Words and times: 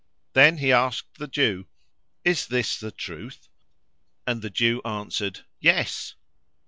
Then 0.33 0.57
he 0.57 0.71
asked 0.71 1.19
the 1.19 1.27
Jew, 1.27 1.67
"Is 2.25 2.47
this 2.47 2.79
the 2.79 2.89
truth?"; 2.89 3.47
and 4.25 4.41
the 4.41 4.49
Jew 4.49 4.81
answered, 4.83 5.41
"Yes." 5.59 6.15